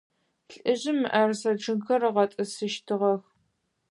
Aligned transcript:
Лӏыжъым 0.51 0.97
мыӏэрысэ 1.01 1.51
чъыгхэр 1.61 2.01
ыгъэтӏысыщтыгъэх. 2.09 3.21